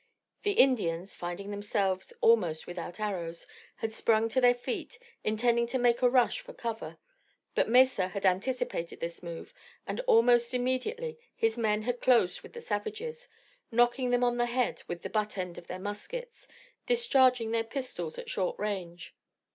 [0.41, 6.01] The Indians, finding themselves almost without arrows, had sprung to their feet, intending to make
[6.01, 6.97] a rush for cover;
[7.53, 9.53] but Mesa had anticipated this move,
[9.85, 13.29] and almost immediately his men had closed with the savages,
[13.71, 16.47] knocking them on the head with the butt end of their muskets,
[16.87, 19.13] discharging their pistols at short range.